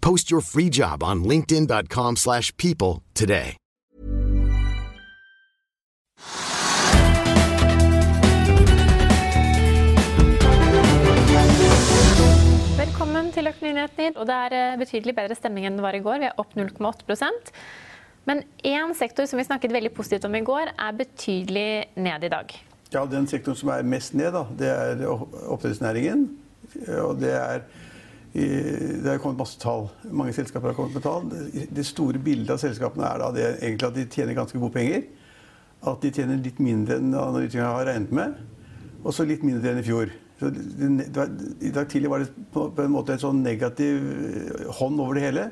Post 0.00 0.30
your 0.30 0.40
free 0.40 0.68
job 0.70 1.02
on 1.02 1.24
linkedin.com/people 1.24 2.16
slash 2.16 2.52
people 2.56 3.02
today. 3.14 3.56
Velkommen 12.78 13.32
til 13.32 13.46
Økonominyhetene. 13.46 14.16
Og 14.16 14.26
det 14.26 14.34
er 14.34 14.56
eh, 14.56 14.78
betydelig 14.78 15.14
bedre 15.16 15.36
stemning 15.38 15.66
enn 15.68 15.78
det 15.78 15.84
var 15.84 15.96
i 15.96 16.02
går. 16.02 16.22
Vi 16.22 16.30
er 16.30 16.40
opp 16.40 16.56
0,8% 16.58 17.52
Men 18.28 18.42
én 18.64 18.94
sektor 18.94 19.26
som 19.26 19.38
vi 19.40 19.46
snakket 19.46 19.72
veldig 19.72 19.92
positivt 19.96 20.24
om 20.28 20.34
i 20.34 20.44
går, 20.44 20.74
er 20.76 20.96
betydelig 20.98 21.70
ned 21.96 22.24
i 22.24 22.28
dag. 22.28 22.52
Ja, 22.92 23.04
Den 23.06 23.26
sektoren 23.26 23.56
som 23.56 23.70
er 23.72 23.82
mest 23.82 24.14
ned, 24.14 24.32
da, 24.32 24.44
det 24.58 24.68
er 24.68 25.06
oppdrettsnæringen. 25.48 26.28
Og 27.00 27.20
det 27.20 27.32
er 27.32 27.62
det 28.32 29.08
har 29.08 29.20
kommet 29.22 29.40
masse 29.40 29.58
tall. 29.60 29.88
Mange 30.12 30.34
selskaper 30.36 30.70
har 30.70 30.76
kommet 30.76 30.98
med 30.98 31.04
tall. 31.04 31.28
Det 31.74 31.84
store 31.86 32.20
bildet 32.22 32.52
av 32.54 32.60
selskapene 32.62 33.08
er 33.08 33.22
da 33.22 33.30
det 33.34 33.46
egentlig 33.56 33.88
at 33.88 33.96
de 33.96 34.06
tjener 34.12 34.36
ganske 34.36 34.60
gode 34.60 34.74
penger. 34.74 35.06
At 35.88 36.02
de 36.02 36.12
tjener 36.12 36.40
litt 36.42 36.58
mindre 36.62 36.98
enn 36.98 37.14
analytikerne 37.14 37.70
har 37.72 37.88
regnet 37.88 38.14
med. 38.14 38.36
Og 39.04 39.14
så 39.14 39.26
litt 39.26 39.44
mindre 39.46 39.72
enn 39.72 39.80
i 39.80 39.86
fjor. 39.86 40.12
Så 40.38 40.50
I 40.52 41.72
dag 41.74 41.88
tidlig 41.90 42.10
var 42.12 42.22
det 42.22 42.30
på, 42.54 42.68
en 42.82 42.94
måte 42.94 43.16
en 43.16 43.22
sånn 43.22 43.40
negativ 43.42 44.04
hånd 44.78 45.00
over 45.02 45.18
det 45.18 45.24
hele. 45.24 45.48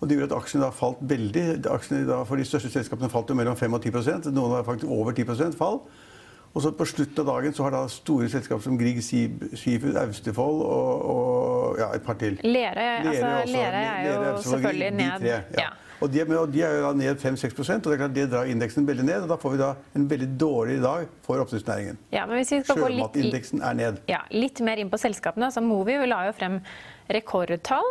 Og 0.00 0.08
det 0.08 0.16
gjorde 0.16 0.30
at 0.30 0.38
aksjene 0.38 0.64
da 0.64 0.72
falt 0.74 1.02
veldig. 1.10 1.44
Aksjene 1.70 2.06
da 2.08 2.22
for 2.28 2.40
de 2.40 2.46
største 2.46 2.72
selskapene 2.72 3.10
falt 3.12 3.30
jo 3.30 3.36
mellom 3.38 3.58
5 3.58 3.76
og 3.76 3.84
10% 3.90 4.30
Noen 4.32 4.56
har 4.56 4.66
faktisk 4.66 4.90
over 4.90 5.14
10% 5.14 5.58
fall. 5.58 5.82
Og 6.52 6.62
så 6.62 6.72
på 6.76 6.84
slutten 6.84 7.22
av 7.22 7.30
dagen 7.32 7.54
så 7.56 7.64
har 7.64 7.72
da 7.72 7.82
store 7.88 8.28
selskaper 8.28 8.64
som 8.64 8.76
Grieg 8.80 8.98
Seafood, 9.04 9.96
Austevoll 10.02 10.58
og, 10.66 11.06
og 11.14 11.78
ja, 11.80 11.88
et 11.96 12.04
par 12.04 12.18
til. 12.20 12.36
Lerøy 12.44 12.82
altså, 12.82 13.30
er 13.30 13.46
jo 13.46 13.54
Lere, 13.54 14.34
selvfølgelig 14.44 14.90
de, 14.90 14.98
ned. 14.98 15.14
De 15.14 15.24
tre, 15.24 15.32
ja. 15.32 15.64
Ja. 15.64 15.70
Og, 16.02 16.10
de 16.10 16.20
er, 16.20 16.30
og, 16.34 16.50
de, 16.50 16.62
er 16.66 16.76
jo 16.76 16.86
da 16.88 16.92
ned 16.98 17.20
5-6 17.22 17.52
og 17.54 17.84
det 17.84 17.92
er 17.94 18.00
klart 18.00 18.14
det 18.16 18.24
drar 18.32 18.48
indeksen 18.50 18.86
veldig 18.88 19.04
ned. 19.06 19.24
og 19.24 19.28
Da 19.30 19.38
får 19.38 19.54
vi 19.54 19.60
da 19.60 19.72
en 19.96 20.08
veldig 20.10 20.28
dårlig 20.40 20.78
dag 20.82 21.06
for 21.22 21.42
oppdrettsnæringen. 21.44 22.00
Ja, 22.12 22.26
Sjømatindeksen 22.26 23.62
er 23.62 23.76
ned. 23.78 24.00
Ja, 24.10 24.24
litt 24.34 24.60
mer 24.66 24.82
inn 24.82 24.90
på 24.90 24.98
selskapene. 24.98 25.46
altså 25.48 25.62
Movi 25.62 25.94
la 26.10 26.24
jo 26.26 26.34
frem 26.36 26.58
rekordtall. 27.08 27.86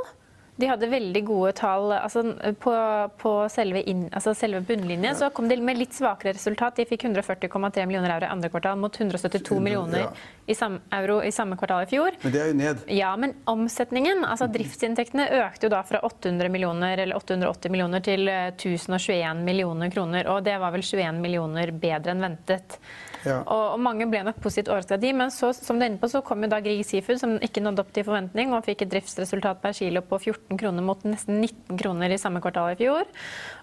De 0.60 0.68
hadde 0.68 0.88
veldig 0.92 1.22
gode 1.26 1.52
tall 1.58 1.94
altså 1.96 2.22
på, 2.60 2.74
på 3.22 3.32
selve, 3.50 3.82
inn, 3.88 4.04
altså 4.12 4.34
selve, 4.38 4.60
bunnlinjen. 4.68 5.08
Ja. 5.14 5.16
Så 5.18 5.30
kom 5.34 5.48
de 5.50 5.58
med 5.64 5.80
litt 5.80 5.96
svakere 5.96 6.36
resultat. 6.36 6.76
De 6.78 6.86
fikk 6.90 7.06
140,3 7.08 7.86
millioner 7.88 8.14
euro 8.18 8.28
i 8.28 8.32
andre 8.36 8.52
kvartal 8.52 8.80
mot 8.82 9.00
172 9.00 9.60
millioner 9.64 10.04
ja. 10.04 10.10
i 10.52 10.58
sam, 10.58 10.78
euro 10.98 11.22
i 11.24 11.32
samme 11.34 11.58
kvartal 11.60 11.86
i 11.86 11.90
fjor. 11.90 12.18
Men 12.22 12.36
det 12.36 12.42
er 12.44 12.52
jo 12.52 12.58
ned. 12.60 12.84
Ja, 12.94 13.14
men 13.20 13.36
omsetningen, 13.50 14.26
altså 14.28 14.50
driftsinntektene, 14.52 15.30
økte 15.46 15.70
jo 15.70 15.74
da 15.74 15.82
fra 15.88 16.04
800 16.08 16.52
millioner 16.54 17.00
eller 17.06 17.22
880 17.22 17.74
millioner 17.74 18.04
til 18.06 18.28
1021 18.28 19.16
eh, 19.22 19.32
millioner 19.48 19.94
kroner. 19.94 20.30
Og 20.36 20.44
det 20.46 20.60
var 20.62 20.76
vel 20.76 20.84
21 20.86 21.24
millioner 21.24 21.74
bedre 21.74 22.14
enn 22.14 22.28
ventet. 22.28 22.78
Ja. 23.28 23.42
Og, 23.42 23.64
og, 23.76 23.80
mange 23.84 24.08
ble 24.10 24.24
nok 24.26 24.40
positivt 24.44 24.72
overrasket 24.72 24.96
av 24.98 25.04
de, 25.04 25.12
men 25.18 25.34
så, 25.34 25.52
som 25.56 25.78
du 25.78 25.86
er 25.86 25.92
inne 25.92 26.02
på, 26.02 26.10
så 26.12 26.24
kom 26.26 26.44
jo 26.44 26.50
da 26.52 26.62
Grieg 26.64 26.84
Seafood, 26.88 27.20
som 27.22 27.36
ikke 27.44 27.64
nådde 27.64 27.84
opp 27.84 27.94
til 27.96 28.06
forventning, 28.08 28.56
og 28.56 28.66
fikk 28.66 28.86
et 28.86 28.94
driftsresultat 28.94 29.62
per 29.64 29.76
kilo 29.78 30.04
på 30.08 30.20
14 30.20 30.60
kroner 30.62 30.86
mot 30.86 31.06
nesten 31.08 31.40
19 31.40 31.80
kroner 31.82 32.14
i 32.14 32.20
samme 32.22 32.42
kvartal 32.44 32.74
i 32.74 32.80
fjor. 32.80 33.08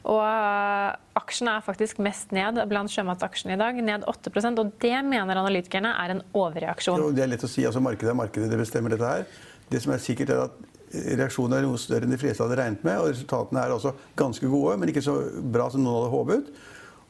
Og 0.08 0.22
uh, 0.22 0.94
aksjene 1.18 1.58
er 1.58 1.66
faktisk 1.66 2.00
mest 2.04 2.32
ned 2.36 2.62
blant 2.70 2.92
sjømataksjene 2.92 3.56
i 3.56 3.60
dag, 3.60 3.82
ned 3.90 4.08
8% 4.08 4.62
og 4.62 4.72
det 4.82 4.96
mener 5.06 5.42
analytikerne 5.42 5.92
er 6.04 6.14
en 6.14 6.24
overreaksjon. 6.38 7.02
Jo, 7.02 7.12
det 7.14 7.26
er 7.26 7.32
lett 7.34 7.46
å 7.46 7.50
si. 7.50 7.66
altså 7.66 7.82
Markedet 7.84 8.14
er 8.14 8.18
markedet, 8.18 8.50
det 8.52 8.60
bestemmer 8.60 8.94
dette 8.94 9.14
her. 9.14 9.28
Det 9.68 9.82
som 9.84 9.92
er 9.92 10.02
sikkert 10.02 10.32
er 10.32 10.46
at 10.48 10.66
Reaksjonen 10.88 11.58
er 11.58 11.66
noe 11.66 11.76
større 11.80 12.06
enn 12.06 12.14
de 12.14 12.20
fleste 12.20 12.40
hadde 12.40 12.56
regnet 12.56 12.84
med. 12.86 12.96
og 12.96 13.10
Resultatene 13.10 13.60
er 13.60 13.74
også 13.74 13.92
ganske 14.16 14.48
gode, 14.48 14.78
men 14.80 14.88
ikke 14.88 15.04
så 15.04 15.18
bra 15.52 15.68
som 15.72 15.82
noen 15.84 15.98
hadde 15.98 16.12
håpet. 16.14 16.52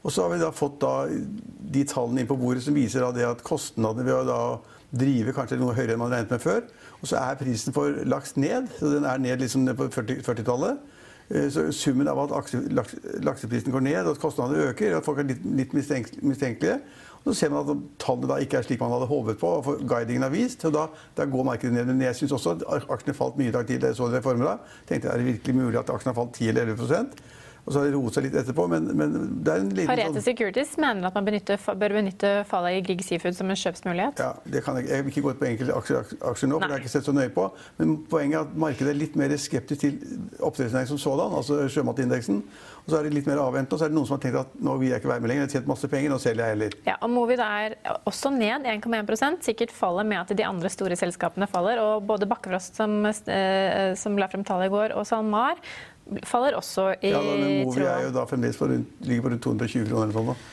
Og 0.06 0.14
så 0.14 0.24
har 0.24 0.34
vi 0.34 0.42
da 0.42 0.50
fått 0.54 0.78
da 0.82 1.08
de 1.08 1.84
tallene 1.88 2.22
inn 2.22 2.30
på 2.30 2.38
bordet 2.38 2.62
som 2.64 2.76
viser 2.76 3.04
at 3.04 3.42
kostnadene 3.46 4.06
ved 4.06 4.30
å 4.30 4.42
drive 4.94 5.34
kanskje 5.36 5.58
noe 5.60 5.74
høyere 5.76 5.96
enn 5.96 6.00
man 6.00 6.12
regnet 6.12 6.36
med 6.36 6.42
før. 6.42 6.62
Og 7.02 7.10
så 7.10 7.18
er 7.20 7.40
prisen 7.40 7.74
for 7.76 7.98
laks 8.08 8.36
ned. 8.40 8.70
så 8.78 8.92
Den 8.94 9.08
er 9.08 9.20
ned 9.20 9.42
liksom 9.42 9.66
på 9.76 9.90
40-tallet. 9.92 10.78
40 11.28 11.36
eh, 11.36 11.50
så 11.52 11.66
summen 11.76 12.08
av 12.08 12.22
at 12.24 12.54
laks, 12.72 12.94
lakseprisen 13.26 13.74
går 13.74 13.84
ned 13.84 14.00
og 14.06 14.14
at 14.16 14.22
kostnadene 14.22 14.70
øker, 14.70 14.94
og 14.94 15.02
at 15.02 15.08
folk 15.10 15.20
er 15.20 15.28
litt, 15.28 15.44
litt 15.44 15.76
mistenkelige. 15.76 16.78
Og 17.18 17.32
så 17.34 17.34
ser 17.40 17.52
man 17.52 17.66
at 17.68 17.82
tallene 18.00 18.30
da 18.30 18.38
ikke 18.40 18.60
er 18.60 18.64
slik 18.64 18.80
man 18.80 18.94
hadde 18.94 19.10
håpet 19.10 19.40
på. 19.40 19.50
og 19.58 19.82
guidingen 19.88 20.24
har 20.24 20.32
vist, 20.32 20.64
og 20.64 20.72
da, 20.72 20.86
da 21.18 21.26
går 21.28 21.50
markedet 21.50 21.74
ned. 21.74 21.90
Men 21.90 22.06
jeg 22.06 22.16
syns 22.22 22.36
også 22.38 22.56
at 22.56 22.86
aksjene 22.88 23.16
falt 23.18 23.36
mye 23.36 23.50
i 23.50 23.56
dag 23.58 23.66
tidlig. 23.68 23.90
Jeg 23.90 23.98
så 23.98 24.08
det 24.08 24.22
i 24.22 24.24
formiddag. 24.24 24.62
Tenkte 24.88 25.12
er 25.12 25.20
det 25.20 25.34
virkelig 25.34 25.58
mulig 25.58 25.82
at 25.82 25.90
aksjene 25.92 26.14
har 26.14 26.20
falt 26.22 26.38
10 26.38 26.48
eller 26.54 26.72
11 26.72 26.88
og 27.68 27.74
så 27.74 27.82
har 27.82 27.90
det 27.90 27.98
roet 27.98 28.16
seg 28.16 28.24
litt 28.24 28.36
etterpå, 28.40 28.64
men, 28.72 28.86
men 28.96 29.16
det 29.44 29.52
er 29.52 29.60
en 29.60 29.72
liten 29.76 29.90
Parete 29.90 30.14
sånn... 30.16 30.24
Securities 30.24 30.70
mener 30.80 31.04
at 31.10 31.16
man 31.18 31.26
benytter, 31.26 31.60
bør 31.82 31.94
benytte 31.98 32.30
fallet 32.48 32.78
i 32.78 32.84
Grieg 32.86 33.02
Seafood 33.04 33.36
som 33.36 33.52
en 33.52 33.58
kjøpsmulighet? 33.60 34.22
Ja, 34.24 34.30
det 34.48 34.62
kan 34.64 34.78
jeg, 34.80 34.88
jeg 34.88 35.04
vil 35.04 35.12
ikke 35.12 35.24
gå 35.26 35.34
ut 35.34 35.42
på 35.42 35.48
enkelte 35.50 35.76
aksjer, 35.76 36.14
aksjer 36.30 36.48
nå, 36.48 36.56
for 36.56 36.64
det 36.64 36.72
har 36.72 36.80
jeg 36.80 36.86
ikke 36.86 36.94
sett 36.94 37.10
så 37.10 37.12
nøye 37.12 37.34
på. 37.34 37.44
Men 37.76 37.92
poenget 38.08 38.38
er 38.38 38.46
at 38.46 38.56
markedet 38.64 38.94
er 38.94 38.98
litt 39.02 39.20
mer 39.20 39.36
skeptisk 39.36 39.84
til 39.84 39.98
oppdrettsnæringen 40.40 40.94
som 40.94 41.02
sådan, 41.04 41.36
altså 41.42 41.60
sjømatindeksen. 41.74 42.40
Og 42.88 42.94
så 42.94 43.02
er 43.02 43.04
det 43.04 43.18
litt 43.18 43.28
mer 43.28 43.42
avventende, 43.42 43.76
og 43.76 43.82
så 43.82 43.84
er 43.84 43.92
det 43.92 43.98
noen 43.98 44.08
som 44.08 44.16
har 44.16 44.22
tenkt 44.22 44.40
at 44.40 44.56
nå 44.64 44.78
vil 44.80 44.88
jeg 44.94 45.02
ikke 45.02 45.10
være 45.10 45.20
med 45.20 45.28
lenger, 45.28 45.42
jeg 45.44 45.50
har 45.50 45.54
tjent 45.58 45.66
masse 45.68 45.90
penger, 45.92 46.08
nå 46.14 46.16
selger 46.22 46.40
jeg 46.40 46.54
heller. 46.54 46.76
Ja, 46.88 46.94
og 47.04 47.12
Movid 47.12 47.42
er 47.44 47.76
også 48.08 48.32
ned 48.32 48.64
1,1% 48.64 49.44
sikkert 49.44 49.74
faller 49.76 50.08
med 50.08 50.22
at 50.22 50.32
de 50.32 50.46
andre 50.48 50.72
store 50.72 50.96
selskapene 50.96 51.50
faller. 51.52 51.82
Og 51.84 52.08
både 52.08 52.30
Bakkefrost, 52.30 52.80
som, 52.80 52.96
eh, 53.04 53.92
som 54.00 54.16
la 54.16 54.30
frem 54.32 54.46
tallet 54.48 54.70
i 54.70 54.72
går, 54.72 54.96
og 54.96 55.04
SalMar 55.04 55.60
faller 56.28 56.56
også 56.58 56.90
i 57.02 57.12
ja, 57.12 57.20
men 57.22 57.46
Movi 57.68 57.84
er 57.84 58.06
jo 58.06 58.12
da 58.16 58.24
fremdeles 58.28 58.58
på 58.60 58.68
rundt, 58.70 58.98
ligger 59.04 59.26
på 59.26 59.32
rundt 59.34 59.44
220 59.46 59.88
kroner 59.88 60.08
eller 60.08 60.16
sånn. 60.18 60.44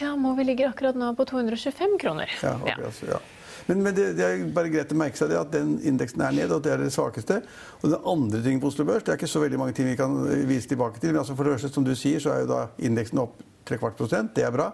Ja, 0.00 0.12
Movi 0.20 0.44
ligger 0.44 0.70
akkurat 0.70 0.98
nå 0.98 1.12
på 1.16 1.24
225 1.28 1.96
kroner. 2.00 2.32
Ja, 2.42 2.54
okay, 2.60 2.74
ja. 2.74 2.90
Altså, 2.90 3.10
ja. 3.14 3.20
Men, 3.66 3.80
men 3.82 3.94
det, 3.96 4.10
det, 4.18 4.26
er 4.26 4.42
bare 4.54 4.70
greit 4.70 4.92
å 4.94 4.98
merke 4.98 5.18
seg 5.18 5.32
det, 5.32 5.38
at 5.40 5.54
den 5.54 5.76
indeksen 5.86 6.22
er 6.22 6.34
ned, 6.36 6.52
og 6.52 6.60
at 6.60 6.66
det 6.66 6.74
er 6.74 6.84
det 6.84 6.92
svakeste. 6.94 7.40
Og 7.80 7.88
den 7.90 8.10
andre 8.12 8.42
ting 8.44 8.60
på 8.62 8.70
Oslo 8.70 8.86
Børs, 8.86 9.02
det 9.06 9.14
er 9.14 9.18
ikke 9.18 9.30
så 9.30 9.42
veldig 9.42 9.58
mange 9.58 9.74
ting 9.76 9.88
vi 9.88 9.96
kan 9.98 10.14
vise 10.46 10.70
tilbake 10.70 11.02
til. 11.02 11.10
Men 11.14 11.24
altså 11.24 11.34
for 11.34 11.48
det 11.48 11.56
første, 11.56 11.72
som 11.74 11.86
du 11.86 11.94
sier, 11.98 12.22
så 12.22 12.34
er 12.34 12.44
jo 12.44 12.52
da 12.52 12.60
indeksen 12.78 13.24
opp 13.24 13.40
tre 13.66 13.80
kvart 13.80 13.98
prosent. 13.98 14.34
Det 14.36 14.46
er 14.46 14.54
bra. 14.54 14.70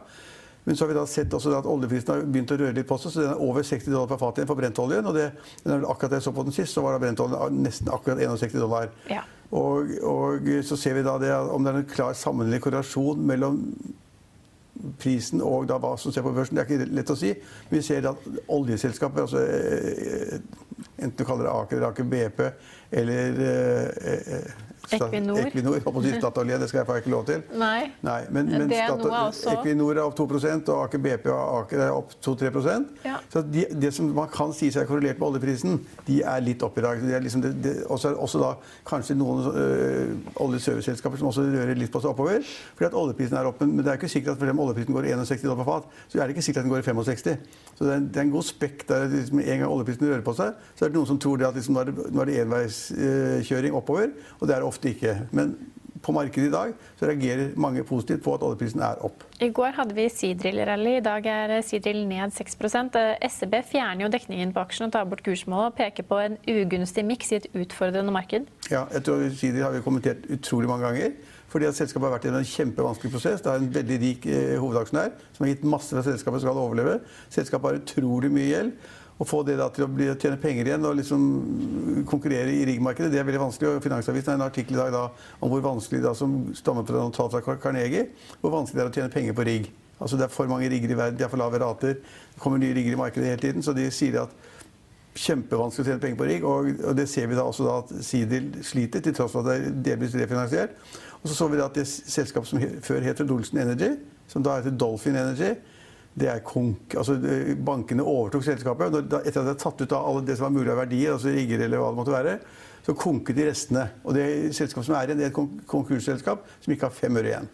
Men 0.65 0.77
så 0.77 0.85
har 0.85 0.93
vi 0.93 0.99
da 0.99 1.07
sett 1.11 1.33
at 1.35 1.67
oljeprisen 1.67 2.13
har 2.13 2.27
begynt 2.27 2.53
å 2.55 2.59
røre 2.61 2.77
litt 2.77 2.87
på 2.87 2.99
seg, 3.01 3.15
så 3.15 3.25
den 3.25 3.33
er 3.33 3.41
over 3.43 3.65
60 3.67 3.89
dollar 3.91 4.11
per 4.13 4.21
fat 4.21 4.37
igjen 4.39 4.51
for 4.51 4.61
brentoljen. 4.61 5.09
Og 5.11 5.17
det, 5.17 5.31
akkurat 5.65 6.13
det 6.13 6.21
jeg 6.21 6.27
så 6.29 6.35
på 6.37 6.45
den 6.47 6.55
sist, 6.55 6.77
så 6.77 6.85
var 6.85 6.95
da 6.95 7.03
brentoljen 7.03 7.63
nesten 7.65 7.91
akkurat 7.91 8.21
61 8.23 8.61
dollar. 8.61 8.93
Ja. 9.11 9.25
Og, 9.53 9.91
og, 10.09 10.47
så 10.65 10.79
ser 10.81 10.97
vi 10.97 11.05
da 11.05 11.19
det, 11.21 11.33
om 11.53 11.65
det 11.65 11.75
er 11.75 11.83
en 11.83 11.91
klar 11.91 12.15
sammenhengende 12.17 12.63
korrelasjon 12.65 13.21
mellom 13.29 13.59
prisen 14.99 15.43
og 15.45 15.67
da 15.69 15.77
hva 15.81 15.93
som 16.01 16.15
skjer 16.15 16.25
på 16.25 16.33
børsen. 16.35 16.57
Det 16.57 16.65
er 16.65 16.71
ikke 16.71 16.95
lett 16.97 17.13
å 17.13 17.19
si. 17.19 17.35
Men 17.69 17.79
vi 17.79 17.85
ser 17.85 18.09
at 18.09 18.29
oljeselskaper, 18.49 19.27
altså 19.27 19.43
enten 21.03 21.19
du 21.19 21.25
kaller 21.29 21.49
det 21.49 21.55
Aker 21.55 21.77
eller 21.77 21.89
Aker 21.91 22.11
BP 22.15 22.45
eller 23.03 23.43
eh, 23.49 24.37
eh 24.39 24.69
Equinor. 24.91 25.39
Equinor 25.39 26.19
Statoil, 26.19 26.49
det 26.61 26.69
skal 26.69 26.83
jeg 26.83 26.87
faktisk 26.87 27.07
ikke 27.07 27.15
lov 27.15 27.25
til. 27.27 27.43
Nei. 27.59 27.91
Nei 28.05 28.19
men, 28.35 28.51
men 28.51 28.73
også. 28.73 29.55
Equinor 29.55 29.95
er 29.95 30.03
opp 30.05 30.17
2% 30.19 30.71
og 30.73 30.83
Aker 30.87 31.03
BP 31.03 31.29
og 31.33 31.61
Aker 31.63 31.85
er 31.87 31.95
opp 31.97 32.15
2-3 32.25 32.51
ja. 33.07 33.17
Så 33.33 33.43
de, 33.47 33.65
Det 33.83 33.93
som 33.95 34.11
man 34.15 34.29
kan 34.33 34.53
si 34.57 34.71
seg 34.73 34.85
er 34.85 34.91
korrelert 34.91 35.21
med 35.21 35.29
oljeprisen, 35.29 35.81
de 36.07 36.21
er 36.23 36.45
litt 36.45 36.63
opp 36.67 36.79
i 36.79 36.85
dag. 36.85 37.01
Det 37.03 37.17
er 37.17 37.25
liksom 37.25 37.45
det, 37.45 37.55
det, 37.65 37.75
også, 37.87 38.43
da 38.43 38.53
kanskje 38.89 39.17
noen 39.19 39.47
øh, 39.53 40.15
oljeserviceselskaper 40.43 41.21
som 41.21 41.31
også 41.31 41.47
rører 41.47 41.79
litt 41.79 41.93
på 41.93 42.03
seg 42.03 42.13
oppover. 42.13 42.43
fordi 42.75 42.91
at 42.91 42.99
oljeprisen 42.99 43.39
er 43.39 43.51
oppe, 43.51 43.67
Men 43.67 43.85
det 43.85 43.93
er 43.93 44.01
ikke 44.01 44.13
sikkert 44.13 44.35
at 44.35 44.43
for 44.43 44.49
eksempel 44.49 44.67
oljeprisen 44.67 44.95
går 44.95 45.11
61 45.15 45.47
dollar 45.47 45.63
på 45.63 45.71
fat, 45.71 45.91
så 46.09 46.19
er 46.19 46.27
det 46.27 46.37
ikke 46.37 46.47
sikkert 46.49 46.65
at 46.65 46.69
den 46.69 46.75
går 46.75 46.83
i 46.83 46.89
65. 46.91 47.39
Så 47.79 47.85
det 47.85 47.95
er, 47.95 47.99
det 48.01 48.17
er 48.17 48.27
en 48.27 48.35
god 48.35 48.47
spekk 48.47 48.87
der 48.89 49.09
liksom, 49.09 49.41
en 49.41 49.59
gang 49.63 49.69
oljeprisen 49.71 50.09
rører 50.09 50.27
på 50.27 50.37
seg, 50.37 50.59
så 50.77 50.87
er 50.87 50.92
det 50.93 51.01
noen 51.01 51.11
som 51.11 51.21
tror 51.21 51.41
det 51.41 51.49
at 51.49 51.59
liksom, 51.59 51.77
nå 51.77 51.83
er 51.83 51.91
det, 51.91 52.09
nå 52.13 52.23
er 52.23 52.31
det 52.31 52.41
enveiskjøring 52.47 53.77
oppover. 53.79 54.13
og 54.41 54.49
det 54.49 54.57
er 54.57 54.63
det 54.63 54.69
ofte 54.69 54.93
ikke. 54.93 55.17
Men 55.33 55.57
på 56.03 56.13
markedet 56.15 56.49
i 56.49 56.53
dag 56.53 56.73
så 56.99 57.07
reagerer 57.07 57.53
mange 57.61 57.85
positivt 57.87 58.23
på 58.25 58.35
at 58.35 58.43
oljeprisen 58.43 58.83
er 58.83 59.03
opp. 59.07 59.25
I 59.43 59.51
går 59.55 59.75
hadde 59.77 59.95
vi 59.95 60.09
Sidrill-rally. 60.11 60.97
I 60.99 61.05
dag 61.05 61.27
er 61.31 61.55
Sidrill 61.67 62.03
ned 62.11 62.35
6 62.35 62.59
SEB 63.37 63.59
fjerner 63.71 64.07
jo 64.07 64.11
dekningen 64.13 64.55
på 64.55 64.65
aksjen 64.65 64.89
og 64.89 64.97
tar 64.97 65.07
bort 65.11 65.23
kursmålet 65.27 65.73
og 65.73 65.77
peker 65.79 66.07
på 66.09 66.19
en 66.23 66.39
ugunstig 66.51 67.05
miks 67.07 67.33
i 67.33 67.39
et 67.41 67.51
utfordrende 67.55 68.15
marked. 68.15 68.51
Ja, 68.71 68.87
jeg 68.93 69.05
tror 69.07 69.29
Sidrill 69.31 69.67
har 69.67 69.77
vi 69.77 69.85
kommentert 69.85 70.27
utrolig 70.31 70.71
mange 70.71 70.91
ganger. 70.91 71.15
Fordi 71.53 71.67
at 71.69 71.77
selskapet 71.77 72.09
har 72.09 72.15
vært 72.15 72.25
i 72.25 72.31
en 72.33 72.49
kjempevanskelig 72.49 73.11
prosess. 73.13 73.43
Det 73.45 73.51
er 73.53 73.61
en 73.61 73.73
veldig 73.75 73.97
rik 74.01 74.25
eh, 74.25 74.55
hovedaksjonær 74.57 75.11
som 75.35 75.45
har 75.45 75.51
gitt 75.51 75.67
masse 75.69 75.93
fra 75.93 76.05
selskapet 76.07 76.41
skal 76.41 76.57
overleve. 76.57 76.95
Selskapet 77.29 77.69
har 77.69 77.81
utrolig 77.83 78.31
mye 78.33 78.47
gjeld. 78.49 78.71
Å 79.23 79.27
få 79.29 79.43
det 79.47 79.59
til 79.77 79.85
å 79.87 79.91
bli, 79.93 80.09
tjene 80.19 80.39
penger 80.41 80.67
igjen 80.67 80.87
og 80.89 80.97
liksom 80.99 81.27
konkurrere 82.11 82.51
i 82.51 82.65
riggmarkedet, 82.67 83.13
det 83.13 83.21
er 83.21 83.29
veldig 83.29 83.45
vanskelig. 83.45 83.77
og 83.77 83.85
Finansavisen 83.85 84.33
har 84.33 84.41
en 84.41 84.49
artikkel 84.49 84.75
i 84.75 84.81
dag 84.81 84.91
da, 84.95 85.03
om 85.39 85.53
hvor 85.53 85.63
vanskelig 85.63 86.03
da, 86.03 86.15
som 86.19 86.41
stammer 86.59 86.87
fra 86.89 87.05
tall 87.15 87.31
fra 87.31 87.57
Carnegie, 87.63 88.09
hvor 88.41 88.57
vanskelig 88.57 88.81
det 88.81 88.85
er 88.85 88.91
å 88.91 88.97
tjene 88.97 89.15
penger 89.15 89.39
på 89.39 89.47
rigg. 89.47 89.69
Altså 90.03 90.19
Det 90.19 90.27
er 90.27 90.35
for 90.35 90.51
mange 90.51 90.71
rigger 90.73 90.91
i 90.91 90.99
verden, 90.99 91.19
de 91.19 91.23
har 91.23 91.31
for 91.31 91.39
lave 91.39 91.61
rater. 91.63 92.01
Det 92.35 92.43
kommer 92.43 92.59
nye 92.59 92.75
rigger 92.75 92.97
i 92.97 92.99
markedet 92.99 93.29
hele 93.29 93.43
tiden. 93.45 93.63
Så 93.63 93.75
de 93.77 93.87
sier 93.95 94.19
at 94.25 94.35
kjempevanskelig 95.15 95.85
å 95.85 95.91
tjene 95.91 96.03
penger 96.03 96.19
på 96.19 96.29
rigg. 96.29 96.47
Og, 96.49 96.73
og, 96.83 96.97
det 96.99 97.07
ser 97.13 97.29
vi 97.31 97.39
da 97.39 97.45
også 97.47 97.69
da 97.69 97.77
at 97.85 97.93
Sidil 98.03 98.51
sliter, 98.67 99.05
til 99.05 99.15
tross 99.15 99.37
for 99.37 99.47
at 99.47 99.53
det 99.53 99.69
er 99.71 99.83
delvis 99.93 100.17
refinansiert. 100.19 100.75
Og 101.23 101.31
så 101.31 101.39
så 101.39 101.49
vi 101.53 101.61
da 101.61 101.69
at 101.71 101.79
det 101.79 101.87
selskapet 101.87 102.51
som 102.51 102.65
før 102.83 103.07
het 103.07 103.23
Dolson 103.29 103.63
Energy, 103.63 103.93
som 104.33 104.43
da 104.43 104.57
heter 104.59 104.75
Dolphin 104.75 105.17
Energy, 105.21 105.53
det 106.19 106.29
er 106.29 106.43
konk. 106.45 106.95
Altså, 106.99 107.17
bankene 107.65 108.05
overtok 108.05 108.45
selskapet. 108.45 108.99
Etter 109.01 109.23
at 109.25 109.35
de 109.35 109.41
hadde 109.41 109.57
tatt 109.63 109.81
ut 109.81 109.95
av 109.97 110.11
alle 110.11 110.25
det 110.29 110.37
som 110.37 110.49
var 110.49 110.55
mulig 110.59 110.73
av 110.73 110.83
verdier, 110.83 111.15
altså 111.15 111.33
rigger 111.33 111.65
eller 111.65 111.81
hva 111.81 111.91
det 111.93 112.01
måtte 112.01 112.15
være, 112.15 112.37
så 112.85 112.95
konket 112.99 113.39
de 113.39 113.49
restene. 113.49 113.87
Og 114.05 114.17
det 114.19 114.27
selskapet 114.59 114.89
som 114.89 114.97
er 114.99 115.09
igjen, 115.09 115.23
det 115.23 115.29
er 115.31 115.33
et 115.33 115.67
konkursselskap 115.71 116.45
som 116.61 116.75
ikke 116.75 116.89
har 116.91 116.97
fem 116.97 117.21
øre 117.21 117.33
igjen. 117.33 117.51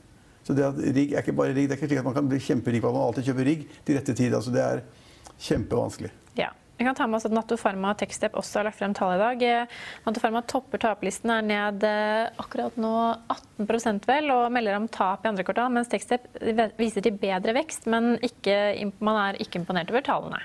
Så 0.47 0.57
det 0.57 0.65
at 0.65 0.79
rigg 0.81 1.13
er 1.13 1.23
ikke 1.23 1.37
bare 1.37 1.53
rigg. 1.53 1.69
Det 1.69 1.77
er 1.77 1.81
ikke 1.83 1.91
slik 1.91 2.01
at 2.01 2.09
man 2.09 2.17
kan 2.17 2.31
bli 2.31 2.41
kjemperik 2.41 2.83
på 2.83 2.91
at 2.91 2.97
man 2.97 3.07
alltid 3.11 3.29
kjøper 3.29 3.49
rigg 3.51 3.67
til 3.85 3.99
rette 3.99 4.15
tid. 4.17 4.35
Altså, 4.35 4.55
det 4.55 4.65
er 4.65 4.83
kjempevanskelig. 5.45 6.11
Vi 6.79 6.85
kan 6.85 6.95
ta 6.95 7.07
med 7.07 7.17
oss 7.19 7.25
at 7.27 7.33
Natto 7.35 7.57
Pharma 7.59 7.91
og 7.91 7.99
Techstep 7.99 8.37
også 8.39 8.61
har 8.61 8.69
lagt 8.69 8.79
frem 8.79 8.93
tall 8.95 9.17
i 9.17 9.19
dag. 9.19 9.41
Natto 10.05 10.21
Pharma 10.23 10.45
topper 10.47 10.79
taperlisten, 10.79 11.33
er 11.35 11.43
ned 11.43 11.83
eh, 11.83 12.29
akkurat 12.39 12.77
nå 12.79 12.93
18% 13.35 14.07
vel, 14.07 14.31
og 14.31 14.53
melder 14.55 14.79
om 14.79 14.87
tap 14.87 15.27
i 15.27 15.33
andre 15.33 15.43
kvartal, 15.43 15.73
mens 15.75 15.91
Techstep 15.91 16.29
viser 16.79 17.03
til 17.03 17.19
bedre 17.19 17.57
vekst, 17.57 17.91
men 17.91 18.15
ikke, 18.23 18.55
man 19.03 19.19
er 19.25 19.41
ikke 19.43 19.59
imponert 19.59 19.91
over 19.91 20.07
tallene. 20.07 20.39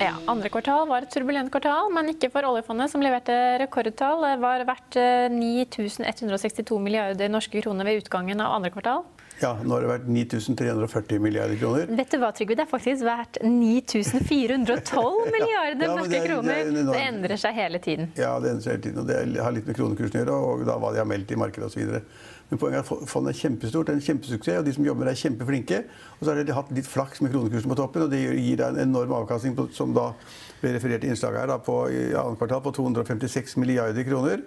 Ja, 0.00 0.16
Andre 0.24 0.48
kvartal 0.48 0.88
var 0.88 1.04
et 1.04 1.12
turbulent 1.12 1.52
kvartal, 1.52 1.92
men 1.92 2.08
ikke 2.14 2.32
for 2.32 2.48
oljefondet, 2.48 2.88
som 2.94 3.04
leverte 3.04 3.36
rekordtall. 3.60 4.24
Det 4.24 4.40
var 4.40 4.64
verdt 4.72 4.96
9162 5.36 6.64
eh, 6.64 6.80
milliarder 6.88 7.28
norske 7.28 7.60
kroner 7.60 7.92
ved 7.92 8.00
utgangen 8.06 8.40
av 8.40 8.56
andre 8.56 8.72
kvartal. 8.72 9.04
Ja, 9.42 9.50
nå 9.60 9.74
har 9.74 9.82
det 9.82 9.88
vært 9.90 10.04
9340 10.08 11.22
milliarder 11.22 11.58
kroner. 11.58 11.88
Vet 11.98 12.12
du 12.12 12.18
hva, 12.22 12.30
Trygve? 12.36 12.56
Det 12.58 12.64
er 12.64 12.70
faktisk 12.70 13.06
verdt 13.06 13.40
9412 13.42 15.26
milliarder 15.34 15.88
ja, 15.88 15.96
norske 15.98 16.12
det, 16.12 16.22
kroner. 16.28 16.60
Det, 16.70 16.84
det, 16.86 17.00
endrer 17.08 17.42
seg 17.42 17.58
hele 17.58 17.80
tiden. 17.82 18.12
Ja, 18.20 18.36
det 18.42 18.52
endrer 18.52 18.66
seg 18.66 18.76
hele 18.76 18.84
tiden. 18.86 19.02
Og 19.02 19.10
det 19.10 19.42
har 19.42 19.56
litt 19.56 19.66
med 19.68 19.78
kronekursen 19.80 20.20
å 20.20 20.22
gjøre, 20.22 20.38
og 20.38 20.64
da 20.68 20.78
hva 20.78 20.94
de 20.94 21.02
har 21.02 21.10
meldt 21.10 21.34
i 21.34 21.40
markedet 21.40 21.66
osv. 21.66 21.98
Men 22.50 22.60
poenget 22.60 22.82
er 22.82 22.86
at 22.86 23.10
fondet 23.10 23.34
er 23.34 23.40
kjempestort, 23.40 23.88
det 23.88 23.94
er 23.94 23.98
en 23.98 24.06
kjempesuksess, 24.06 24.58
og 24.60 24.66
de 24.68 24.74
som 24.76 24.86
jobber 24.86 25.10
er 25.10 25.18
kjempeflinke. 25.18 25.78
Og 26.18 26.24
så 26.24 26.30
har 26.30 26.42
de 26.44 26.58
hatt 26.58 26.74
litt 26.76 26.88
flaks 26.88 27.24
med 27.24 27.34
kronekursen 27.34 27.72
på 27.72 27.78
toppen, 27.80 28.04
og 28.06 28.12
det 28.12 28.20
gir 28.22 28.60
deg 28.60 28.66
en 28.68 28.82
enorm 28.84 29.16
avkastning 29.18 29.56
på, 29.58 29.66
som 29.74 29.96
da 29.96 30.10
ble 30.60 30.76
referert 30.76 31.06
i 31.06 31.10
innslaget 31.10 31.42
her 31.42 31.50
da, 31.50 31.58
på, 31.64 31.80
i 31.90 32.04
annet 32.12 32.38
kvartal 32.38 32.62
på 32.64 32.74
256 32.78 33.58
milliarder 33.58 34.06
kroner. 34.06 34.44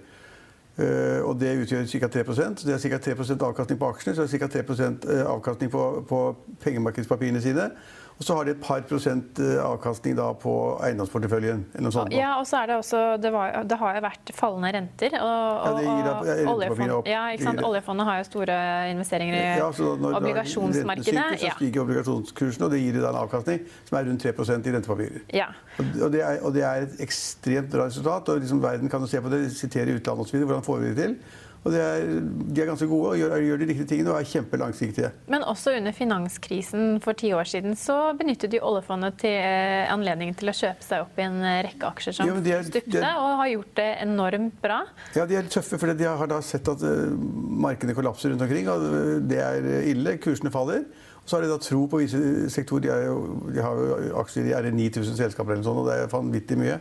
Uh, 0.77 1.25
og 1.25 1.39
det 1.41 1.55
utgjør 1.57 1.85
ca. 1.89 2.07
3 2.07 2.23
Det 2.61 2.73
er 2.73 2.99
ca. 2.99 3.11
3% 3.11 3.43
avkastning 3.43 3.79
på 3.79 3.87
aksjene, 3.89 4.15
så 4.15 4.27
det 4.27 4.39
ca. 4.39 4.47
3 4.47 4.59
eh, 4.59 5.25
avkastning 5.25 5.71
på, 5.71 6.05
på 6.09 6.19
pengemarkedspapirene 6.61 7.41
sine. 7.41 7.71
Og 8.17 8.25
så 8.25 8.33
har 8.33 8.47
de 8.47 8.53
et 8.55 8.61
par 8.61 8.81
prosent 8.89 9.39
eh, 9.43 9.59
avkastning 9.61 10.17
på 10.41 10.53
eiendomsporteføljen. 10.87 11.59
eller 11.73 11.85
noe 11.85 11.93
sånt. 11.93 12.15
Ja, 12.15 12.31
og 12.39 12.47
så 12.49 12.63
er 12.63 12.71
det 12.71 12.77
også 12.79 13.01
Det, 13.21 13.31
var, 13.33 13.53
det 13.69 13.77
har 13.77 13.99
jo 13.99 14.01
vært 14.07 14.31
fallende 14.33 14.71
renter. 14.73 15.17
Og, 15.21 15.83
ja, 15.85 15.97
da, 16.07 16.37
oljefond, 16.53 16.93
opp. 16.97 17.11
Ja, 17.11 17.27
ikke 17.35 17.45
sant? 17.45 17.61
Oljefondet 17.67 18.09
har 18.09 18.21
jo 18.23 18.27
store 18.31 18.57
investeringer 18.93 19.37
i 19.37 19.43
ja, 19.61 19.69
når 19.69 20.17
obligasjonsmarkedet. 20.21 21.17
Når 21.19 21.41
så 21.43 21.53
stiger 21.59 21.85
obligasjonskursen, 21.85 22.65
og 22.65 22.73
det 22.73 22.81
gir 22.81 22.97
da 23.03 23.11
en 23.13 23.21
avkastning 23.21 23.65
som 23.89 23.99
er 24.01 24.09
rundt 24.09 24.25
3% 24.25 24.71
i 24.71 24.77
rentepapirer. 24.77 25.25
Ja. 25.37 25.51
Og, 25.77 26.09
det 26.13 26.23
er, 26.25 26.39
og, 26.41 26.53
det 26.57 26.65
er, 26.65 26.87
et 26.87 27.03
ekstremt 27.05 27.69
bra 27.73 27.85
resultat. 27.85 28.33
og 28.33 28.41
liksom 28.41 28.63
Verden 28.63 28.89
kan 28.89 29.05
jo 29.05 29.11
se 29.11 29.21
på 29.21 29.29
det, 29.33 29.43
sitere 29.53 29.93
utlandet 29.93 30.25
osv. 30.25 30.41
Hvordan 30.41 30.65
får 30.65 30.81
vi 30.81 30.89
det 30.89 31.03
til? 31.03 31.19
Og 31.67 31.75
er, 31.75 32.05
de 32.47 32.61
er 32.63 32.69
ganske 32.69 32.87
gode 32.87 33.11
og 33.11 33.19
gjør, 33.19 33.35
gjør, 33.43 33.59
de 33.61 33.67
riktige 33.71 33.89
tingene 33.91 34.13
og 34.13 34.19
er 34.21 34.27
kjempelangsiktige. 34.29 35.09
Men 35.31 35.43
også 35.43 35.73
under 35.77 35.95
finanskrisen 35.95 37.01
for 37.03 37.17
ti 37.19 37.33
år 37.35 37.49
siden 37.49 37.75
så 37.79 37.97
benyttet 38.17 38.53
de 38.53 38.61
oljefondet 38.63 39.19
til 39.23 39.35
eh, 39.35 39.87
anledningen 39.91 40.37
til 40.39 40.51
å 40.51 40.55
kjøpe 40.55 40.87
seg 40.87 41.03
opp 41.03 41.19
i 41.19 41.25
en 41.25 41.41
rekke 41.67 41.91
aksjer 41.91 42.17
som 42.19 42.31
ja, 42.31 42.61
stupte, 42.63 43.03
og 43.03 43.41
har 43.41 43.51
gjort 43.51 43.73
det 43.81 43.89
enormt 44.05 44.61
bra. 44.63 44.79
Ja, 45.17 45.27
de 45.27 45.39
er 45.39 45.51
tøffe, 45.51 45.79
for 45.81 45.91
de 45.91 46.07
har 46.07 46.31
da 46.31 46.39
sett 46.45 46.69
at 46.71 46.83
uh, 46.85 47.11
markedene 47.67 47.97
kollapser 47.97 48.31
rundt 48.31 48.45
omkring. 48.45 48.69
og 48.71 49.27
Det 49.27 49.41
er 49.43 49.67
ille. 49.91 50.17
Kursene 50.23 50.53
faller. 50.53 50.85
Og 51.23 51.29
så 51.29 51.37
har 51.37 51.43
de 51.43 51.51
da 51.51 51.59
tro 51.59 51.81
på 51.91 51.99
visse 51.99 52.19
sektorer. 52.53 53.03
De, 53.03 53.55
de 53.57 53.63
har 53.63 53.81
jo 53.81 54.13
aksjer 54.21 54.47
i 54.47 54.71
9000 54.71 55.17
selskaper 55.19 55.57
eller 55.57 55.67
sånt, 55.67 55.83
og 55.83 55.89
det 55.89 55.97
er 55.99 56.13
vanvittig 56.13 56.59
mye 56.61 56.77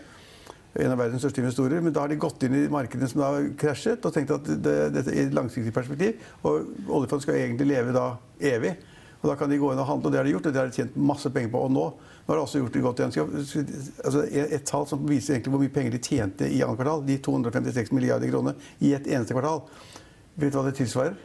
en 0.81 0.93
av 0.93 1.01
verdens 1.01 1.23
største 1.25 1.43
investorer. 1.43 1.83
Men 1.85 1.95
da 1.95 2.05
har 2.05 2.13
de 2.13 2.19
gått 2.21 2.43
inn 2.47 2.57
i 2.59 2.67
markedene 2.73 3.09
som 3.11 3.23
har 3.25 3.49
krasjet, 3.61 4.05
og 4.05 4.15
tenkt 4.15 4.35
at 4.35 4.51
dette 4.51 5.13
er 5.13 5.27
et 5.27 5.37
langsiktig 5.37 5.73
perspektiv. 5.75 6.21
Og 6.43 6.69
oljefondet 6.87 7.27
skal 7.27 7.41
egentlig 7.41 7.71
leve 7.71 7.95
da 7.97 8.11
evig. 8.53 8.77
Og 9.23 9.31
da 9.31 9.37
kan 9.41 9.51
de 9.51 9.59
gå 9.61 9.71
inn 9.73 9.81
og 9.81 9.89
handle, 9.89 10.11
og 10.11 10.15
det 10.15 10.21
har 10.21 10.29
de 10.29 10.35
gjort. 10.35 10.49
Og 10.51 10.55
det 10.55 10.63
har 10.63 10.71
de 10.71 10.81
tjent 10.81 10.99
masse 11.13 11.33
penger 11.35 11.53
på. 11.55 11.63
Og 11.67 11.73
nå, 11.75 11.87
nå 12.27 12.33
har 12.33 12.41
de 12.41 12.45
også 12.45 12.63
gjort 12.63 12.77
det 12.77 12.85
godt 12.85 13.03
igjen. 13.03 13.15
Altså 14.05 14.27
et 14.27 14.69
tall 14.69 14.89
som 14.91 15.07
viser 15.09 15.37
egentlig 15.37 15.55
hvor 15.55 15.65
mye 15.65 15.77
penger 15.79 15.97
de 15.97 16.03
tjente 16.03 16.51
i 16.51 16.61
andre 16.67 16.83
kvartal. 16.83 17.07
De 17.09 17.19
256 17.29 17.95
milliarder 17.97 18.33
kroner 18.33 18.69
i 18.85 18.93
et 18.99 19.09
eneste 19.09 19.37
kvartal. 19.37 19.65
Vet 20.37 20.53
du 20.53 20.61
hva 20.61 20.69
det 20.69 20.77
tilsvarer? 20.79 21.17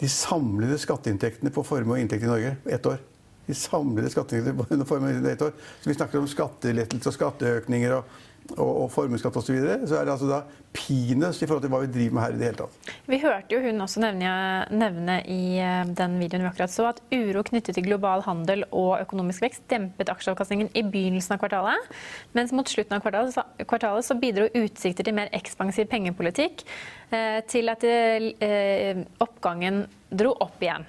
De 0.00 0.08
samlede 0.08 0.80
skatteinntektene 0.80 1.52
på 1.52 1.64
formue 1.66 1.98
og 1.98 2.02
inntekt 2.02 2.24
i 2.24 2.30
Norge 2.30 2.56
ett 2.72 2.86
år 2.88 3.02
de 3.50 3.54
samlede 3.58 4.10
skatteinntektene 4.10 4.84
på 4.84 4.88
formue 4.88 5.12
i 5.12 5.32
ett 5.32 5.42
år. 5.42 5.52
Så 5.80 5.90
vi 5.90 5.94
snakker 5.94 6.20
om 6.20 6.28
skattelettelser 6.30 7.10
og 7.10 7.16
skatteøkninger 7.16 7.96
og 7.96 8.18
og, 8.56 8.70
og 8.84 8.90
formuesskatt 8.92 9.36
osv., 9.36 9.50
så, 9.50 9.54
videre, 9.56 9.86
så 9.88 9.98
er 9.98 10.06
det 10.06 10.12
altså 10.14 10.28
da 10.30 10.40
peanuts 10.76 11.40
i 11.42 11.48
forhold 11.48 11.64
til 11.64 11.72
hva 11.72 11.80
vi 11.82 11.90
driver 11.90 12.16
med 12.16 12.22
her 12.24 12.34
i 12.34 12.38
det 12.38 12.48
hele 12.48 12.60
tatt. 12.60 12.90
Vi 13.10 13.18
hørte 13.22 13.56
jo 13.56 13.62
hun 13.64 13.84
også 13.84 14.02
nevne, 14.04 14.34
nevne, 14.70 15.16
i 15.30 15.58
eh, 15.62 15.82
den 15.98 16.18
videoen 16.20 16.44
vi 16.46 16.50
akkurat 16.52 16.74
så, 16.74 16.90
at 16.92 17.02
uro 17.14 17.42
knyttet 17.46 17.78
til 17.78 17.88
global 17.88 18.24
handel 18.26 18.64
og 18.70 18.92
økonomisk 19.00 19.46
vekst 19.46 19.66
dempet 19.72 20.12
aksjeavkastningen 20.12 20.70
i 20.74 20.84
begynnelsen 20.86 21.36
av 21.36 21.42
kvartalet. 21.42 21.90
Mens 22.38 22.54
mot 22.56 22.70
slutten 22.70 22.98
av 22.98 23.04
kvartalet, 23.04 23.66
kvartalet 23.66 24.06
så 24.06 24.18
bidro 24.20 24.48
utsikter 24.62 25.06
til 25.06 25.18
mer 25.18 25.32
ekspansiv 25.36 25.90
pengepolitikk 25.90 26.64
eh, 27.10 27.40
til 27.50 27.72
at 27.72 27.86
eh, 27.86 29.04
oppgangen 29.22 29.84
dro 30.10 30.34
opp 30.42 30.62
igjen. 30.62 30.86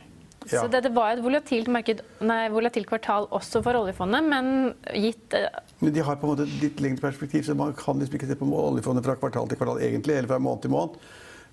Ja. 0.49 0.63
Så 0.63 0.67
det, 0.73 0.81
det, 0.87 0.91
var 0.95 1.13
et 1.13 1.21
volatilt, 1.21 1.69
marked, 1.69 1.99
nei, 2.25 2.39
volatilt, 2.49 2.87
kvartal 2.89 3.27
også 3.29 3.61
for 3.61 3.77
oljefondet, 3.77 4.25
men 4.25 4.71
gitt 4.97 5.35
uh... 5.37 5.59
Men 5.79 5.93
De 5.93 6.05
har 6.05 6.17
på 6.17 6.25
en 6.25 6.33
måte 6.33 6.47
et 6.47 6.55
litt 6.63 6.81
lengre 6.81 7.03
perspektiv, 7.03 7.45
så 7.45 7.53
man 7.57 7.75
kan 7.77 8.01
liksom 8.01 8.17
ikke 8.17 8.29
se 8.31 8.39
på 8.39 8.47
oljefondet 8.49 9.05
fra 9.05 9.17
kvartal 9.21 9.51
til 9.51 9.59
kvartal 9.59 9.83
egentlig, 9.85 10.17
eller 10.17 10.31
fra 10.31 10.41
måned 10.41 10.65
til 10.65 10.73
måned. 10.73 10.97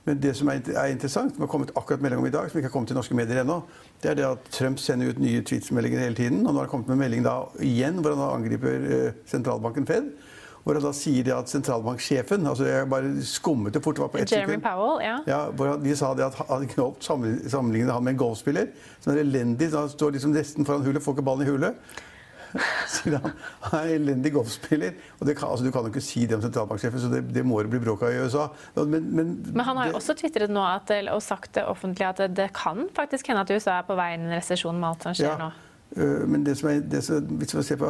Men 0.09 0.21
det 0.23 0.33
som 0.39 0.49
er, 0.49 0.63
interessant, 0.89 1.35
som 1.35 1.45
har 1.45 1.51
kommet 1.53 1.75
akkurat 1.77 2.01
melding 2.01 2.23
om 2.23 2.27
i 2.31 2.33
dag, 2.33 2.49
som 2.49 2.57
ikke 2.57 2.71
har 2.71 2.73
kommet 2.73 2.89
til 2.89 2.97
norske 2.97 3.17
medier 3.19 3.43
ennå, 3.43 3.59
det 4.01 4.13
er 4.13 4.17
det 4.17 4.27
at 4.31 4.51
Trump 4.55 4.81
sender 4.81 5.13
ut 5.13 5.21
nye 5.21 5.43
tweetsmeldinger 5.45 6.01
hele 6.01 6.17
tiden. 6.17 6.47
Og 6.47 6.55
nå 6.55 6.63
har 6.63 6.69
det 6.69 6.73
kommet 6.73 6.89
med 6.89 7.03
melding 7.03 7.27
da 7.27 7.43
igjen 7.61 8.01
hvor 8.01 8.17
han 8.17 8.39
angriper 8.39 8.87
uh, 8.89 9.19
sentralbanken 9.29 9.89
Fed. 9.91 10.09
Hvor 10.65 10.77
han 10.77 10.85
da 10.85 10.93
sier 10.97 11.25
det 11.27 11.35
at 11.35 11.51
sentralbanksjefen 11.53 12.47
altså 12.47 12.67
Jeg 12.69 12.89
bare 12.91 13.13
skummet 13.25 13.75
det 13.75 13.83
fort. 13.85 13.97
Det 13.97 14.05
var 14.05 14.13
på 14.13 14.21
ett 14.23 14.33
Jeremy 14.33 14.59
Powell, 14.63 14.99
ja. 15.05 15.17
ja 15.29 15.41
hvor 15.51 15.79
De 15.83 15.97
sa 15.97 16.13
det 16.19 16.27
at 16.27 16.37
han 16.49 16.67
Knolt 16.75 17.05
sammenlignet 17.05 17.93
han 17.95 18.05
med 18.05 18.17
en 18.17 18.21
golfspiller 18.25 18.69
som 19.01 19.15
er 19.15 19.23
elendig. 19.23 19.71
Han 19.75 19.89
står 19.89 20.17
liksom 20.17 20.35
nesten 20.37 20.69
foran 20.69 20.85
hullet, 20.87 21.03
får 21.03 21.17
ikke 21.17 21.27
ballen 21.31 21.47
i 21.47 21.51
hullet. 21.51 22.05
Sier 22.89 23.19
han. 23.21 23.35
Han 23.69 23.79
er 23.79 23.91
en 23.91 24.03
elendig 24.03 24.33
golfspiller. 24.35 24.97
Og 25.19 25.29
det 25.29 25.37
kan, 25.39 25.51
altså, 25.53 25.67
du 25.67 25.73
kan 25.75 25.87
jo 25.87 25.93
ikke 25.93 26.05
si 26.05 26.25
det 26.27 26.39
om 26.39 26.45
sentralbanksjefen, 26.45 27.03
så 27.03 27.13
det, 27.13 27.23
det 27.35 27.45
må 27.47 27.61
det 27.63 27.73
bli 27.73 27.81
bråk 27.85 28.05
av 28.07 28.15
i 28.15 28.21
USA. 28.25 28.49
Men, 28.79 29.09
men, 29.13 29.33
men 29.53 29.65
han 29.65 29.81
har 29.81 29.93
jo 29.93 29.99
også 30.01 30.17
tvitret 30.19 30.53
nå 30.53 30.65
at, 30.65 30.93
og 31.13 31.23
sagt 31.25 31.55
det 31.59 31.67
offentlig 31.69 32.09
at 32.09 32.25
det 32.37 32.51
kan 32.57 32.87
faktisk 32.97 33.33
hende 33.33 33.45
at 33.45 33.53
USA 33.53 33.79
er 33.79 33.89
på 33.89 33.97
vei 33.99 34.13
inn 34.17 34.27
i 34.27 34.31
en 34.33 34.39
resesjon 34.39 34.79
med 34.79 34.93
alt 34.93 35.09
som 35.09 35.19
skjer 35.19 35.33
ja. 35.33 35.41
nå. 35.49 35.68
Øh, 35.97 36.25
men 36.29 36.43
det 36.45 36.53
som 36.59 36.69
er, 36.69 36.83
det 36.85 37.01
som, 37.05 37.25
hvis 37.41 37.55
man 37.57 37.65
ser 37.65 37.79
på 37.81 37.89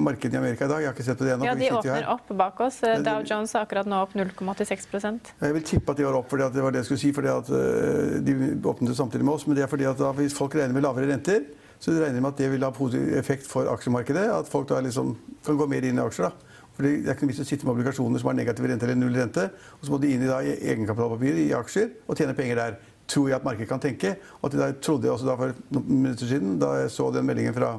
markedene 0.00 0.38
i 0.38 0.40
Amerika 0.40 0.64
i 0.64 0.70
dag 0.70 0.80
Jeg 0.80 0.88
har 0.88 0.94
ikke 0.96 1.04
sett 1.04 1.18
på 1.20 1.26
det 1.26 1.34
ennå. 1.34 1.44
Ja, 1.44 1.54
de 1.58 1.68
åpner 1.76 2.06
opp 2.14 2.30
bak 2.38 2.62
oss. 2.64 2.78
Dow 3.04 3.20
Jones 3.20 3.52
er 3.52 3.66
akkurat 3.66 3.90
nå 3.90 3.98
opp 4.06 4.14
0,86% 4.16 5.34
Jeg 5.42 5.56
vil 5.58 5.66
tippe 5.68 5.92
at 5.92 6.00
de 6.00 6.06
var 6.08 6.16
opp 6.16 6.30
fordi 6.32 6.48
det 6.54 6.64
var 6.64 6.72
det 6.72 6.80
jeg 6.82 6.88
skulle 6.88 7.02
si. 7.04 7.12
fordi 7.12 7.28
at 7.34 7.50
øh, 7.52 8.16
De 8.24 8.38
åpnet 8.64 8.96
samtidig 8.96 9.26
med 9.28 9.34
oss. 9.34 9.46
Men 9.46 9.58
det 9.58 9.66
er 9.66 9.70
fordi 9.70 9.84
at 9.90 10.00
da, 10.00 10.14
hvis 10.16 10.34
folk 10.36 10.56
regner 10.56 10.72
med 10.72 10.86
lavere 10.86 11.10
renter, 11.12 11.44
så 11.78 11.92
regner 11.92 12.16
de 12.16 12.24
med 12.24 12.32
at 12.32 12.40
det 12.40 12.50
vil 12.54 12.64
ha 12.64 12.72
positiv 12.72 13.12
effekt 13.18 13.46
for 13.50 13.68
aksjemarkedet. 13.68 14.24
At 14.32 14.48
folk 14.48 14.68
da 14.72 14.80
liksom 14.80 15.12
kan 15.44 15.60
gå 15.60 15.68
mer 15.68 15.84
inn 15.84 16.00
i 16.00 16.04
aksjer. 16.06 16.30
da. 16.30 16.54
Fordi 16.74 16.90
Det 17.02 17.08
er 17.08 17.14
ikke 17.14 17.26
noe 17.26 17.34
vits 17.34 17.44
å 17.44 17.46
sitte 17.46 17.66
med 17.68 17.76
obligasjoner 17.76 18.18
som 18.18 18.32
har 18.32 18.38
negativ 18.40 18.66
rente 18.66 18.88
eller 18.88 18.98
null 18.98 19.14
rente. 19.14 19.50
Og 19.78 19.84
så 19.84 19.92
må 19.92 20.00
de 20.02 20.10
inn 20.14 20.24
i, 20.24 20.30
da, 20.30 20.40
i 20.42 20.56
egenkapitalpapirer 20.72 21.44
i 21.44 21.52
aksjer 21.54 21.92
og 22.08 22.18
tjene 22.18 22.34
penger 22.34 22.58
der 22.62 22.80
tror 23.10 23.28
jeg 23.28 23.38
at 23.38 23.46
markedet 23.46 23.68
kan 23.70 23.82
tenke. 23.82 24.14
Og 24.40 24.48
at 24.50 24.58
de 24.58 24.70
trodde 24.84 25.10
også 25.12 25.28
da 25.28 25.36
for 25.40 25.58
noen 25.74 26.04
minutter 26.06 26.30
siden, 26.30 26.56
da 26.62 26.74
jeg 26.82 26.94
så 26.94 27.10
den 27.14 27.26
meldingen 27.28 27.56
fra 27.56 27.74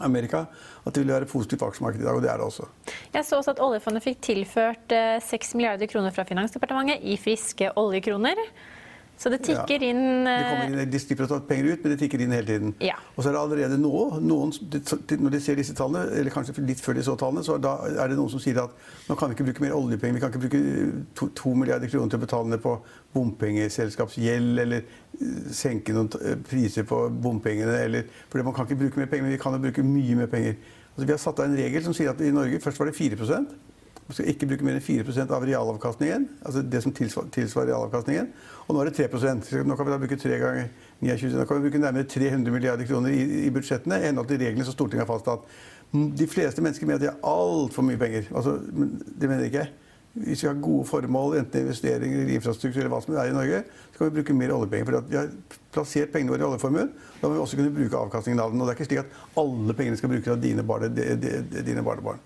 Amerika, 0.00 0.44
at 0.86 0.94
det 0.94 1.02
ville 1.02 1.16
være 1.16 1.28
positivt 1.28 1.60
for 1.60 1.72
aksjemarkedet 1.72 2.04
i 2.04 2.06
dag, 2.06 2.16
og 2.16 2.22
det 2.22 2.30
er 2.30 2.38
det 2.38 2.46
også. 2.46 2.66
Jeg 3.14 3.26
så 3.26 3.40
også 3.40 3.54
at 3.56 3.62
oljefondet 3.64 4.04
fikk 4.04 4.20
tilført 4.22 4.94
6 5.26 5.34
eh, 5.34 5.56
milliarder 5.58 5.90
kroner 5.90 6.14
fra 6.14 6.24
Finansdepartementet 6.28 7.02
i 7.02 7.16
friske 7.20 7.72
oljekroner. 7.80 8.38
Så 9.20 9.28
det 9.28 9.42
tikker 9.44 9.82
inn 9.84 10.24
De, 10.24 10.34
inn, 10.64 10.78
de 10.88 10.98
slipper 11.00 11.26
å 11.26 11.28
ta 11.28 11.38
penger 11.44 11.74
ut, 11.74 11.82
men 11.82 11.92
det 11.92 11.98
tikker 12.00 12.22
inn 12.24 12.32
hele 12.32 12.48
tiden. 12.48 12.70
Ja. 12.80 12.94
Og 13.12 13.20
så 13.20 13.28
er 13.28 13.34
det 13.36 13.42
allerede 13.42 13.76
nå, 13.76 13.92
noen, 14.24 14.54
når 15.20 15.34
de 15.34 15.40
ser 15.44 15.60
disse 15.60 15.74
tallene, 15.76 16.06
eller 16.16 16.32
kanskje 16.32 16.64
litt 16.64 16.80
før 16.80 16.96
de 16.96 17.04
så 17.04 17.16
tallene, 17.20 17.44
så 17.44 17.58
er 17.58 18.00
det 18.08 18.16
noen 18.16 18.32
som 18.32 18.40
sier 18.40 18.62
at 18.62 18.72
nå 19.10 19.18
kan 19.20 19.28
vi 19.28 19.36
ikke 19.36 19.50
bruke 19.50 19.66
mer 19.66 19.76
oljepenger. 19.76 20.16
Vi 20.16 20.24
kan 20.24 20.32
ikke 20.32 20.44
bruke 20.46 20.62
to, 21.20 21.28
to 21.36 21.52
milliarder 21.52 21.92
kroner 21.92 22.14
til 22.14 22.20
å 22.22 22.24
betale 22.24 22.54
ned 22.54 22.64
på 22.64 22.74
bompengeselskapsgjeld, 23.12 24.54
eller 24.64 24.86
eh, 24.88 25.40
senke 25.52 25.96
noen 25.96 26.08
eh, 26.24 26.38
priser 26.48 26.88
på 26.88 27.02
bompengene, 27.20 27.76
eller 27.84 28.08
For 28.32 28.40
man 28.46 28.56
kan 28.56 28.64
ikke 28.64 28.86
bruke 28.86 29.02
mer 29.02 29.10
penger, 29.12 29.28
men 29.28 29.36
vi 29.36 29.42
kan 29.42 29.58
jo 29.58 29.64
bruke 29.66 29.84
mye 29.84 30.22
mer 30.22 30.32
penger. 30.32 30.56
Altså, 30.94 31.04
vi 31.04 31.12
har 31.12 31.20
satt 31.20 31.44
av 31.44 31.50
en 31.50 31.60
regel 31.60 31.84
som 31.84 31.96
sier 31.96 32.14
at 32.14 32.24
i 32.24 32.32
Norge 32.32 32.62
først 32.64 32.80
var 32.80 32.88
det 32.88 32.96
4 32.96 33.20
man 34.10 34.16
skal 34.16 34.30
ikke 34.32 34.46
bruke 34.50 34.66
mer 34.66 34.74
enn 34.74 34.82
4% 34.82 35.32
av 35.36 35.44
realavkastningen. 35.46 36.28
altså 36.42 36.62
det 36.66 36.82
som 36.82 36.92
tilsvarer 36.92 37.68
realavkastningen. 37.70 38.32
Og 38.66 38.74
nå 38.74 38.80
er 38.82 38.90
det 38.90 39.06
3% 39.06 39.52
Nå 39.66 39.76
kan 39.76 39.86
vi 39.86 39.92
da 39.92 39.98
bruke 40.02 40.18
3 40.18 40.38
ganger 40.40 40.70
29, 41.00 41.36
nå 41.38 41.44
kan 41.46 41.60
vi 41.60 41.68
bruke 41.68 41.82
nærmere 41.82 42.08
300 42.10 42.50
milliarder 42.50 42.88
kroner 42.88 43.14
i, 43.14 43.44
i 43.46 43.52
budsjettene 43.54 44.00
i 44.00 44.08
henhold 44.08 44.26
til 44.26 44.42
reglene 44.42 44.66
som 44.66 44.74
Stortinget 44.74 45.06
har 45.06 45.12
fastsatt. 45.12 45.46
De 45.92 46.26
fleste 46.26 46.62
mennesker 46.62 46.90
mener 46.90 46.98
at 46.98 47.04
de 47.04 47.10
har 47.12 47.22
altfor 47.22 47.86
mye 47.86 48.00
penger. 48.02 48.26
Altså, 48.34 48.56
det 48.58 49.30
mener 49.30 49.46
ikke 49.46 49.62
jeg. 49.62 49.72
Hvis 50.26 50.42
vi 50.42 50.50
har 50.50 50.58
gode 50.58 50.88
formål, 50.90 51.36
enten 51.38 51.62
investeringer 51.62 52.24
eller 52.24 52.34
infrastruktur 52.34 52.82
eller 52.82 52.90
hva 52.90 53.00
som 53.04 53.14
er 53.14 53.30
i 53.30 53.34
Norge, 53.34 53.62
så 53.92 53.98
kan 53.98 54.10
vi 54.10 54.16
bruke 54.18 54.34
mer 54.34 54.56
oljepenger. 54.56 54.90
For 54.90 55.06
vi 55.06 55.20
har 55.20 55.30
plassert 55.70 56.10
pengene 56.10 56.34
våre 56.34 56.42
i 56.42 56.50
oljeformuen. 56.50 56.90
Da 57.20 57.28
må 57.28 57.36
vi 57.38 57.44
også 57.46 57.62
kunne 57.62 57.74
bruke 57.78 58.02
avkastningen 58.02 58.42
av 58.42 58.50
den. 58.50 58.58
Og 58.58 58.66
det 58.66 58.74
er 58.74 58.80
ikke 58.80 58.90
slik 58.90 59.04
at 59.04 59.38
alle 59.38 59.78
pengene 59.78 60.02
skal 60.02 60.10
brukes 60.10 60.34
av 60.34 60.42
dine 60.42 61.86
barnebarn. 61.86 62.22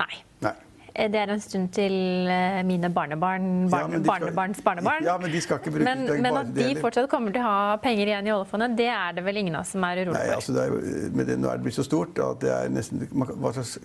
Nei. 0.00 0.12
Nei. 0.40 0.56
Eh, 0.94 1.08
det 1.08 1.20
er 1.22 1.30
en 1.32 1.40
stund 1.40 1.70
til 1.72 1.94
eh, 2.28 2.58
mine 2.68 2.90
barnebarn, 2.92 3.46
barn, 3.72 3.94
ja, 3.96 4.00
barnebarns 4.04 4.60
barnebarn. 4.64 5.06
Ja, 5.06 5.14
men 5.20 5.32
de 5.32 5.40
skal 5.40 5.60
ikke 5.60 5.72
bruke 5.72 5.86
Men, 5.86 6.04
men 6.22 6.36
at 6.36 6.50
de 6.52 6.66
fortsatt 6.80 7.08
kommer 7.10 7.32
til 7.32 7.40
å 7.40 7.48
ha 7.48 7.76
penger 7.80 8.10
igjen 8.10 8.28
i 8.28 8.32
oljefondet, 8.34 8.74
det 8.76 8.90
er 8.92 9.14
det 9.16 9.24
vel 9.24 9.40
ingen 9.40 9.56
av 9.56 9.64
oss 9.64 9.72
som 9.72 9.86
er 9.88 10.02
urolig 10.02 10.18
for? 10.18 10.28
Nei, 10.28 10.36
altså 10.36 10.56
det 10.56 10.66
er, 10.66 11.06
men 11.16 11.28
det, 11.28 11.38
nå 11.40 11.48
er 11.48 11.60
det 11.60 11.66
blitt 11.66 11.78
så 11.78 11.86
stort 11.86 12.20
at 12.20 12.42
det 12.44 12.52
er 12.52 12.72
nesten 12.72 13.06
Man, 13.12 13.32
slags, 13.56 13.78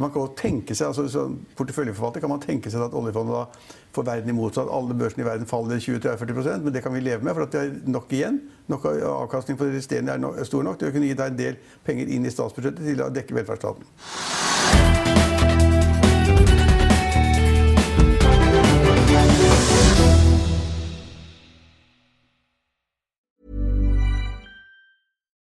man 0.00 0.12
kan 0.14 0.32
tenke 0.38 0.76
seg, 0.76 0.88
altså 0.88 1.04
som 1.12 1.36
porteføljeforvalter 1.58 2.24
kan 2.24 2.32
man 2.32 2.42
tenke 2.42 2.72
seg 2.72 2.86
at 2.86 2.96
oljefondet 2.96 3.36
da 3.36 3.76
får 3.96 4.08
verden 4.08 4.32
imot 4.32 4.56
seg, 4.56 4.64
at 4.64 4.76
alle 4.78 4.96
børsene 4.96 5.24
i 5.24 5.28
verden 5.28 5.50
faller 5.50 5.82
20-40% 5.82 6.64
men 6.64 6.72
det 6.72 6.84
kan 6.84 6.96
vi 6.96 7.04
leve 7.04 7.24
med, 7.24 7.36
for 7.36 7.44
at 7.44 7.52
det 7.52 7.66
er 7.66 7.92
nok 7.92 8.16
igjen. 8.16 8.40
Nok 8.72 8.88
avkastning 8.88 9.60
på 9.60 9.68
det 9.68 9.76
resterende 9.76 10.16
er 10.16 10.48
stor 10.48 10.64
nok 10.66 10.80
til 10.80 10.88
å 10.88 10.96
kunne 10.96 11.12
gi 11.12 11.20
deg 11.20 11.34
en 11.34 11.38
del 11.38 11.60
penger 11.86 12.16
inn 12.16 12.26
i 12.26 12.32
statsbudsjettet 12.32 12.82
til 12.88 13.04
å 13.04 13.12
dekke 13.12 13.36
velferdsstaten. 13.36 15.35